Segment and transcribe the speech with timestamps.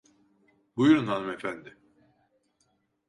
[0.77, 1.77] Buyurun hanımefendi.